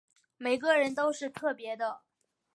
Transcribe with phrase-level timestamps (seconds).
[0.37, 2.01] 每个人都是特別的